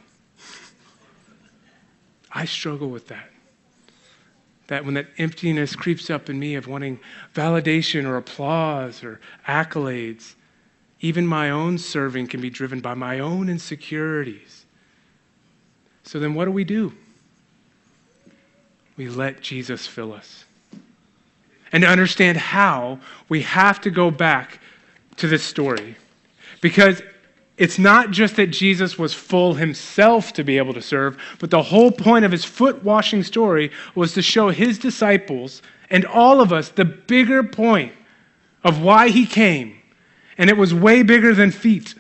[2.32, 3.30] I struggle with that.
[4.68, 7.00] That when that emptiness creeps up in me of wanting
[7.34, 10.34] validation or applause or accolades,
[11.00, 14.59] even my own serving can be driven by my own insecurities
[16.04, 16.92] So then what do we do?
[18.96, 20.44] We let Jesus fill us.
[21.72, 24.60] And to understand how, we have to go back
[25.18, 25.96] to this story.
[26.60, 27.00] Because
[27.56, 31.62] it's not just that Jesus was full himself to be able to serve, but the
[31.62, 36.52] whole point of his foot washing story was to show his disciples and all of
[36.52, 37.92] us the bigger point
[38.64, 39.76] of why he came.
[40.38, 41.94] And it was way bigger than feet.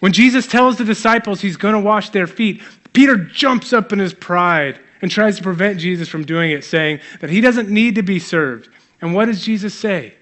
[0.00, 3.98] When Jesus tells the disciples he's going to wash their feet, Peter jumps up in
[3.98, 7.94] his pride and tries to prevent Jesus from doing it, saying that he doesn't need
[7.94, 8.68] to be served.
[9.00, 10.14] And what does Jesus say?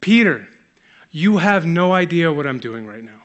[0.00, 0.48] Peter,
[1.10, 3.22] you have no idea what I'm doing right now.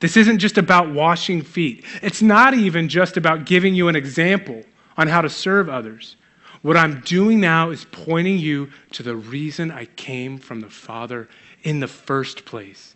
[0.00, 1.84] This isn't just about washing feet.
[2.02, 4.62] It's not even just about giving you an example
[4.96, 6.16] on how to serve others.
[6.62, 11.28] What I'm doing now is pointing you to the reason I came from the Father
[11.62, 12.94] in the first place.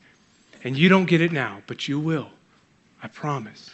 [0.62, 2.30] And you don't get it now, but you will.
[3.02, 3.70] I promise.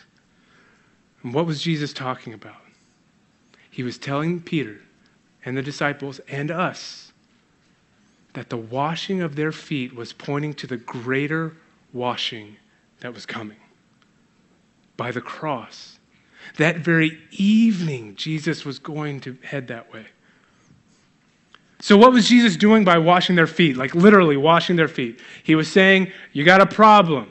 [1.22, 2.61] And what was Jesus talking about?
[3.70, 4.81] He was telling Peter
[5.44, 7.12] and the disciples and us
[8.35, 11.57] that the washing of their feet was pointing to the greater
[11.92, 12.57] washing
[13.01, 13.57] that was coming
[14.96, 15.99] by the cross.
[16.59, 20.07] That very evening, Jesus was going to head that way.
[21.87, 23.77] So, what was Jesus doing by washing their feet?
[23.77, 25.20] Like literally washing their feet.
[25.44, 27.31] He was saying, You got a problem.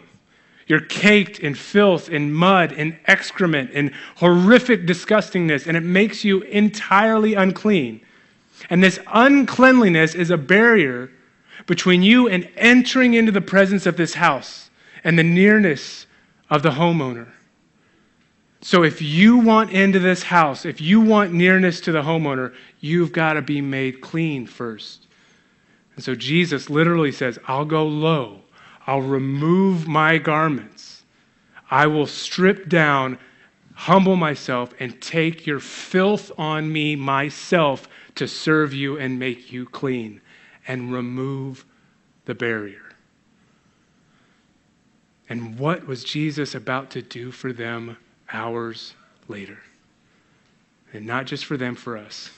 [0.66, 6.40] You're caked in filth, in mud, in excrement, in horrific disgustingness, and it makes you
[6.44, 8.00] entirely unclean.
[8.70, 11.12] And this uncleanliness is a barrier
[11.66, 14.70] between you and entering into the presence of this house
[15.04, 16.06] and the nearness
[16.50, 17.28] of the homeowner.
[18.62, 23.12] So, if you want into this house, if you want nearness to the homeowner, you've
[23.12, 25.08] got to be made clean first.
[25.96, 28.42] And so, Jesus literally says, I'll go low,
[28.88, 31.04] I'll remove my garments,
[31.70, 33.20] I will strip down,
[33.76, 39.66] humble myself, and take your filth on me myself to serve you and make you
[39.66, 40.22] clean
[40.68, 41.66] and remove
[42.26, 42.82] the barrier.
[45.30, 47.98] And what was Jesus about to do for them
[48.32, 48.94] hours
[49.28, 49.60] later?
[50.94, 52.30] And not just for them, for us.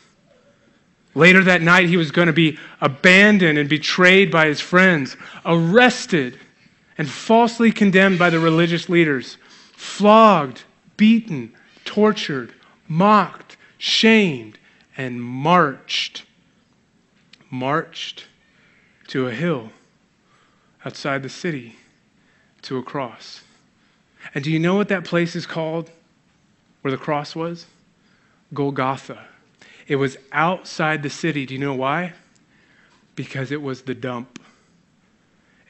[1.15, 6.37] Later that night, he was going to be abandoned and betrayed by his friends, arrested
[6.97, 9.37] and falsely condemned by the religious leaders,
[9.73, 10.63] flogged,
[10.95, 11.53] beaten,
[11.85, 12.53] tortured,
[12.87, 14.57] mocked, shamed,
[14.95, 16.23] and marched.
[17.49, 18.25] Marched
[19.07, 19.71] to a hill
[20.85, 21.77] outside the city
[22.63, 23.41] to a cross.
[24.33, 25.89] And do you know what that place is called
[26.81, 27.65] where the cross was?
[28.53, 29.25] Golgotha.
[29.87, 31.45] It was outside the city.
[31.45, 32.13] Do you know why?
[33.15, 34.39] Because it was the dump.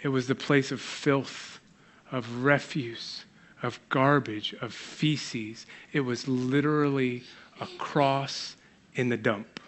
[0.01, 1.59] It was the place of filth,
[2.11, 3.25] of refuse,
[3.63, 5.65] of garbage, of feces.
[5.91, 7.23] It was literally
[7.59, 8.55] a cross
[8.95, 9.59] in the dump.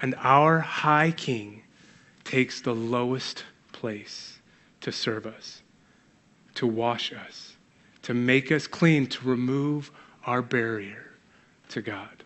[0.00, 1.62] And our high king
[2.24, 4.38] takes the lowest place
[4.80, 5.59] to serve us,
[6.60, 7.56] to wash us,
[8.02, 9.90] to make us clean, to remove
[10.26, 11.06] our barrier
[11.70, 12.22] to God,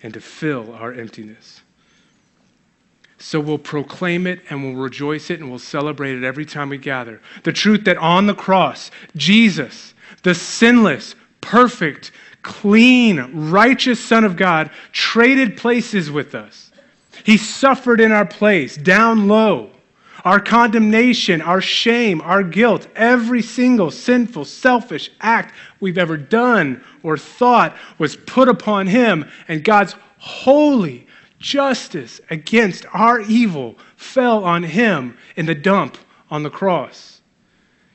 [0.00, 1.60] and to fill our emptiness.
[3.18, 6.78] So we'll proclaim it and we'll rejoice it and we'll celebrate it every time we
[6.78, 7.20] gather.
[7.42, 9.92] The truth that on the cross, Jesus,
[10.22, 16.70] the sinless, perfect, clean, righteous Son of God, traded places with us.
[17.24, 19.72] He suffered in our place, down low
[20.24, 27.18] our condemnation, our shame, our guilt, every single sinful, selfish act we've ever done or
[27.18, 31.06] thought was put upon him, and God's holy
[31.38, 35.98] justice against our evil fell on him in the dump
[36.30, 37.20] on the cross.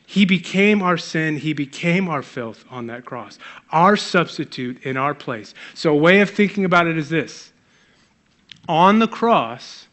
[0.05, 1.37] He became our sin.
[1.37, 3.39] He became our filth on that cross,
[3.71, 5.53] our substitute in our place.
[5.73, 7.51] So, a way of thinking about it is this
[8.69, 9.87] on the cross,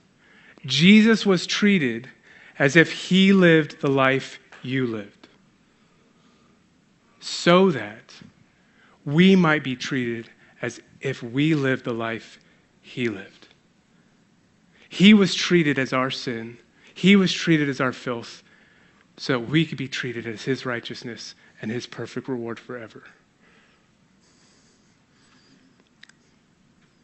[0.67, 2.09] Jesus was treated
[2.59, 5.29] as if he lived the life you lived,
[7.21, 8.15] so that
[9.05, 10.29] we might be treated
[10.63, 12.39] as if we lived the life
[12.81, 13.49] he lived.
[14.89, 16.59] He was treated as our sin,
[16.95, 18.43] he was treated as our filth,
[19.17, 23.05] so that we could be treated as his righteousness and his perfect reward forever.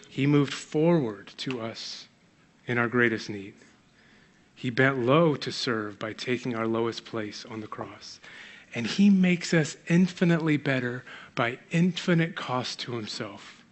[0.09, 2.09] He moved forward to us
[2.67, 3.55] in our greatest need.
[4.61, 8.21] He bent low to serve by taking our lowest place on the cross.
[8.75, 11.03] And he makes us infinitely better
[11.35, 13.63] by infinite cost to himself,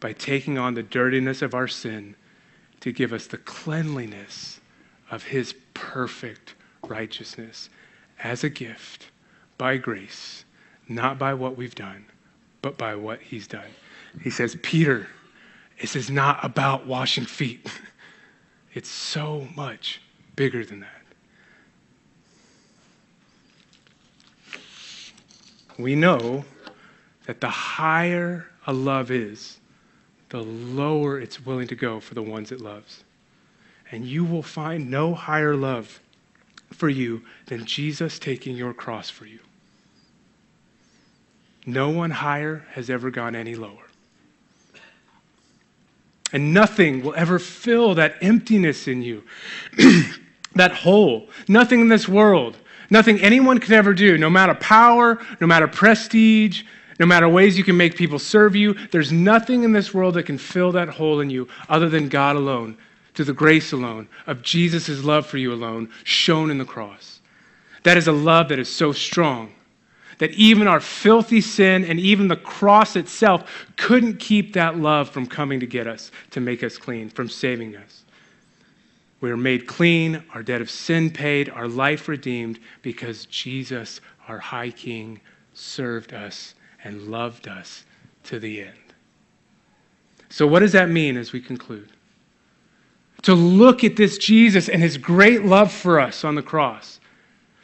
[0.00, 2.16] by taking on the dirtiness of our sin
[2.80, 4.58] to give us the cleanliness
[5.08, 6.56] of his perfect
[6.88, 7.70] righteousness
[8.20, 9.10] as a gift
[9.56, 10.44] by grace,
[10.88, 12.06] not by what we've done,
[12.60, 13.70] but by what he's done.
[14.20, 15.06] He says, Peter,
[15.80, 17.70] this is not about washing feet.
[18.74, 20.00] It's so much
[20.38, 21.02] bigger than that.
[25.76, 26.44] We know
[27.26, 29.58] that the higher a love is,
[30.28, 33.02] the lower it's willing to go for the ones it loves.
[33.90, 35.98] And you will find no higher love
[36.72, 39.40] for you than Jesus taking your cross for you.
[41.66, 43.88] No one higher has ever gone any lower.
[46.32, 49.24] And nothing will ever fill that emptiness in you,
[50.54, 51.28] that hole.
[51.46, 52.56] Nothing in this world,
[52.90, 56.64] nothing anyone could ever do, no matter power, no matter prestige,
[56.98, 60.24] no matter ways you can make people serve you, there's nothing in this world that
[60.24, 62.76] can fill that hole in you other than God alone,
[63.14, 67.20] through the grace alone, of Jesus' love for you alone, shown in the cross.
[67.84, 69.54] That is a love that is so strong
[70.18, 75.26] that even our filthy sin and even the cross itself couldn't keep that love from
[75.26, 77.97] coming to get us, to make us clean, from saving us.
[79.20, 84.38] We are made clean, our debt of sin paid, our life redeemed because Jesus, our
[84.38, 85.20] high king,
[85.54, 86.54] served us
[86.84, 87.84] and loved us
[88.24, 88.72] to the end.
[90.28, 91.90] So, what does that mean as we conclude?
[93.22, 97.00] To look at this Jesus and his great love for us on the cross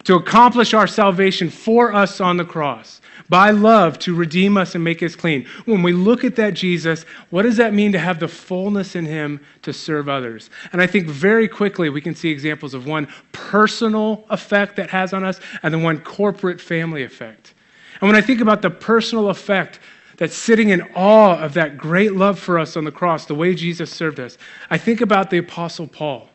[0.04, 4.84] to accomplish our salvation for us on the cross, by love to redeem us and
[4.84, 5.46] make us clean.
[5.64, 9.06] When we look at that Jesus, what does that mean to have the fullness in
[9.06, 10.50] him to serve others?
[10.72, 15.12] And I think very quickly we can see examples of one personal effect that has
[15.12, 17.54] on us and then one corporate family effect.
[18.00, 19.80] And when I think about the personal effect
[20.16, 23.54] that's sitting in awe of that great love for us on the cross, the way
[23.54, 24.38] Jesus served us,
[24.70, 26.28] I think about the Apostle Paul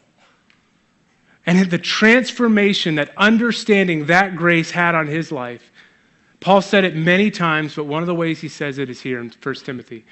[1.46, 5.72] and the transformation that understanding that grace had on his life.
[6.40, 9.20] Paul said it many times, but one of the ways he says it is here
[9.20, 10.06] in 1 Timothy.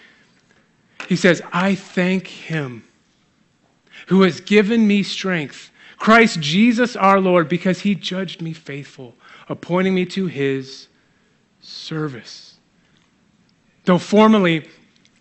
[1.08, 2.84] He says, I thank him
[4.08, 9.16] who has given me strength, Christ Jesus our Lord, because he judged me faithful,
[9.50, 10.88] appointing me to his
[11.62, 12.56] service.
[13.86, 14.68] Though formerly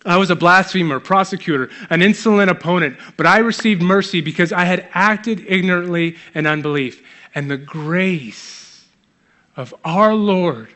[0.05, 4.89] I was a blasphemer, prosecutor, an insolent opponent, but I received mercy because I had
[4.93, 7.03] acted ignorantly in unbelief.
[7.35, 8.85] And the grace
[9.57, 10.69] of our Lord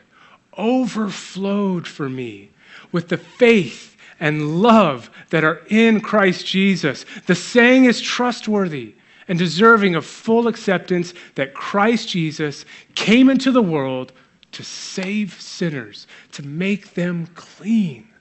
[0.57, 2.49] overflowed for me
[2.91, 7.05] with the faith and love that are in Christ Jesus.
[7.25, 8.95] The saying is trustworthy
[9.27, 14.11] and deserving of full acceptance that Christ Jesus came into the world
[14.51, 18.11] to save sinners, to make them clean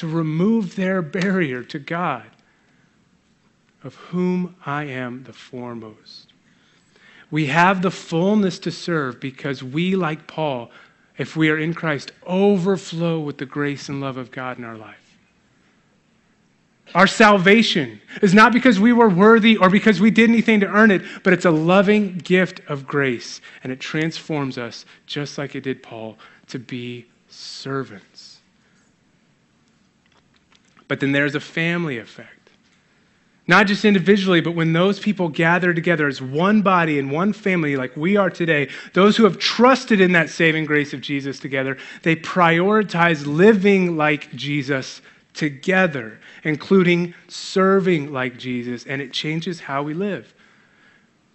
[0.00, 2.24] to remove their barrier to God,
[3.84, 6.32] of whom I am the foremost.
[7.30, 10.70] We have the fullness to serve because we, like Paul,
[11.18, 14.76] if we are in Christ, overflow with the grace and love of God in our
[14.76, 14.96] life.
[16.94, 20.90] Our salvation is not because we were worthy or because we did anything to earn
[20.90, 25.60] it, but it's a loving gift of grace, and it transforms us, just like it
[25.60, 26.16] did Paul,
[26.48, 28.38] to be servants.
[30.88, 32.39] But then there's a family effect.
[33.46, 37.76] Not just individually, but when those people gather together as one body and one family,
[37.76, 41.76] like we are today, those who have trusted in that saving grace of Jesus together,
[42.02, 45.00] they prioritize living like Jesus
[45.34, 50.32] together, including serving like Jesus, and it changes how we live.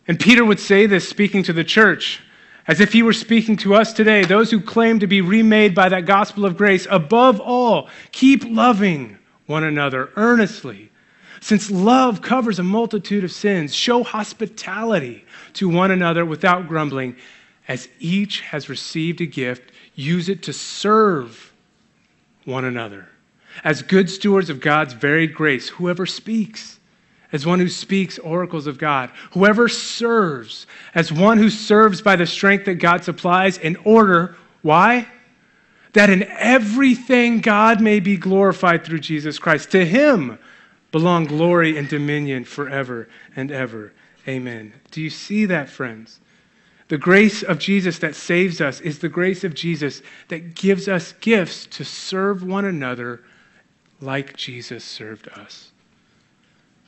[0.07, 2.21] And Peter would say this speaking to the church,
[2.67, 5.89] as if he were speaking to us today, those who claim to be remade by
[5.89, 6.87] that gospel of grace.
[6.89, 10.91] Above all, keep loving one another earnestly.
[11.45, 15.23] Since love covers a multitude of sins, show hospitality
[15.53, 17.17] to one another without grumbling.
[17.67, 21.53] As each has received a gift, use it to serve
[22.45, 23.09] one another.
[23.63, 26.79] As good stewards of God's varied grace, whoever speaks,
[27.31, 30.65] as one who speaks oracles of God, whoever serves,
[30.95, 35.05] as one who serves by the strength that God supplies, in order, why?
[35.93, 39.71] that in everything God may be glorified through Jesus Christ.
[39.71, 40.37] To him
[40.95, 43.91] belong glory and dominion forever and ever.
[44.29, 44.71] Amen.
[44.91, 46.21] Do you see that, friends?
[46.87, 51.11] The grace of Jesus that saves us is the grace of Jesus that gives us
[51.19, 53.25] gifts to serve one another
[53.99, 55.73] like Jesus served us.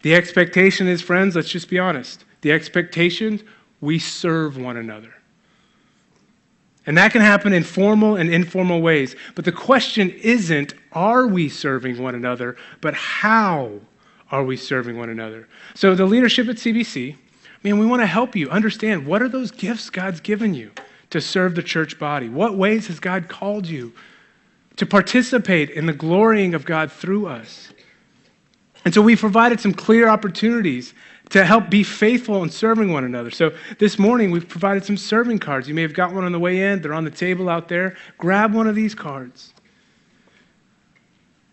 [0.03, 2.23] The expectation is, friends, let's just be honest.
[2.43, 3.45] The expectation,
[3.81, 5.13] we serve one another.
[6.85, 9.17] And that can happen in formal and informal ways.
[9.35, 13.81] But the question isn't, are we serving one another, but how
[14.31, 15.47] are we serving one another?
[15.75, 17.15] So, the leadership at CBC,
[17.63, 20.71] man, we want to help you understand what are those gifts God's given you
[21.09, 22.29] to serve the church body?
[22.29, 23.93] What ways has God called you
[24.75, 27.69] to participate in the glorying of God through us?
[28.85, 30.93] And so we provided some clear opportunities
[31.29, 33.31] to help be faithful in serving one another.
[33.31, 35.67] So this morning we've provided some serving cards.
[35.67, 37.97] You may have got one on the way in, they're on the table out there.
[38.17, 39.53] Grab one of these cards.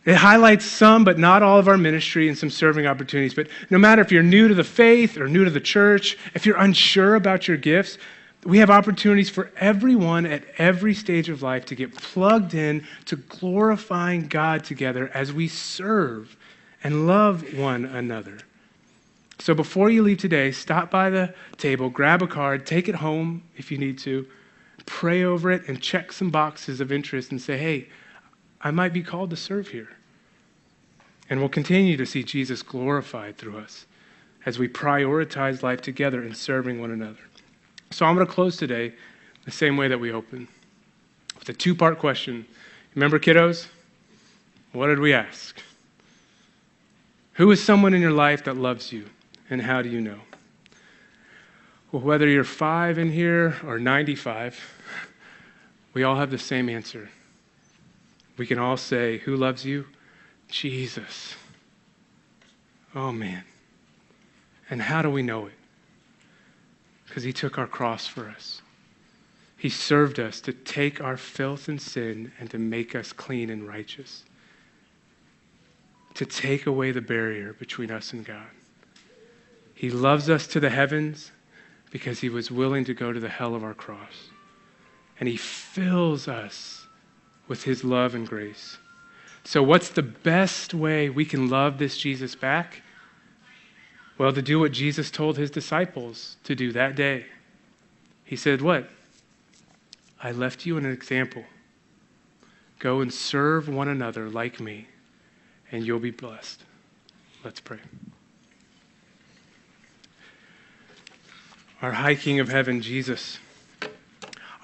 [0.05, 3.33] It highlights some, but not all of our ministry and some serving opportunities.
[3.33, 6.45] But no matter if you're new to the faith or new to the church, if
[6.45, 7.97] you're unsure about your gifts,
[8.45, 13.17] we have opportunities for everyone at every stage of life to get plugged in to
[13.17, 16.37] glorifying God together as we serve
[16.83, 18.39] and love one another.
[19.39, 23.43] So before you leave today, stop by the table, grab a card, take it home
[23.57, 24.27] if you need to,
[24.85, 27.89] pray over it, and check some boxes of interest and say, hey,
[28.65, 29.91] I might be called to serve here.
[31.29, 33.87] And we'll continue to see Jesus glorified through us
[34.47, 37.21] as we prioritize life together in serving one another.
[37.91, 38.95] So I'm going to close today
[39.45, 40.49] the same way that we opened
[41.39, 42.47] with a two part question.
[42.95, 43.69] Remember, kiddos?
[44.73, 45.63] What did we ask?
[47.35, 49.07] Who is someone in your life that loves you,
[49.51, 50.21] and how do you know?
[51.91, 54.61] Well, whether you're five in here or 95,
[55.93, 57.09] we all have the same answer.
[58.37, 59.87] We can all say, Who loves you?
[60.49, 61.35] Jesus.
[62.95, 63.45] Oh, man.
[64.71, 65.55] And how do we know it?
[67.07, 68.63] Because he took our cross for us.
[69.57, 73.67] He served us to take our filth and sin and to make us clean and
[73.67, 74.25] righteous,
[76.15, 78.47] to take away the barrier between us and God.
[79.75, 81.33] He loves us to the heavens
[81.91, 84.29] because he was willing to go to the hell of our cross.
[85.19, 86.84] And he fills us
[87.49, 88.79] with his love and grace.
[89.45, 92.83] So, what's the best way we can love this Jesus back?
[94.17, 97.27] Well, to do what Jesus told his disciples to do that day.
[98.25, 98.89] He said, What?
[100.23, 101.45] I left you an example.
[102.79, 104.89] Go and serve one another like me,
[105.71, 106.63] and you'll be blessed.
[107.45, 107.79] Let's pray.
[111.83, 113.39] Our high King of heaven, Jesus.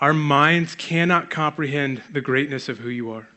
[0.00, 3.28] Our minds cannot comprehend the greatness of who you are.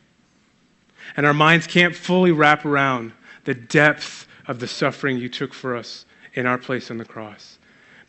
[1.17, 3.11] And our minds can't fully wrap around
[3.43, 7.59] the depth of the suffering you took for us in our place on the cross.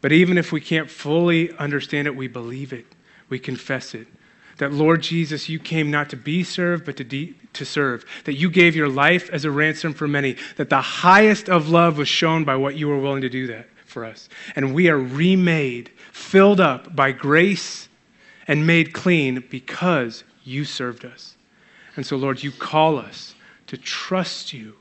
[0.01, 2.87] But even if we can't fully understand it, we believe it,
[3.29, 4.07] we confess it.
[4.59, 8.05] That, Lord Jesus, you came not to be served, but to, de- to serve.
[8.25, 10.37] That you gave your life as a ransom for many.
[10.57, 13.67] That the highest of love was shown by what you were willing to do that
[13.85, 14.29] for us.
[14.55, 17.89] And we are remade, filled up by grace
[18.47, 21.37] and made clean because you served us.
[21.97, 23.35] And so, Lord, you call us
[23.67, 24.75] to trust you,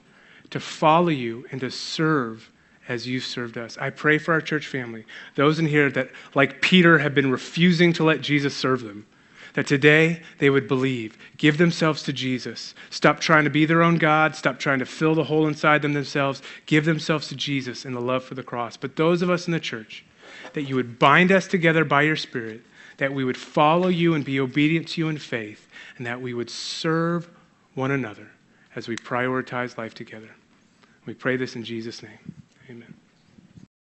[0.49, 2.49] to follow you, and to serve
[2.88, 3.78] as you've served us.
[3.78, 5.05] I pray for our church family,
[5.36, 9.05] those in here that, like Peter, have been refusing to let Jesus serve them,
[9.53, 13.97] that today they would believe, give themselves to Jesus, stop trying to be their own
[13.97, 17.93] God, stop trying to fill the hole inside them themselves, give themselves to Jesus in
[17.93, 18.76] the love for the cross.
[18.76, 20.03] But those of us in the church,
[20.53, 22.64] that you would bind us together by your Spirit
[22.97, 25.67] that we would follow you and be obedient to you in faith,
[25.97, 27.29] and that we would serve
[27.75, 28.29] one another
[28.75, 30.29] as we prioritize life together.
[31.05, 32.33] We pray this in Jesus' name.
[32.69, 32.93] Amen.